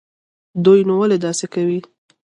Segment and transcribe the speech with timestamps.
[0.63, 1.79] دوى نو ولې داسې کوي.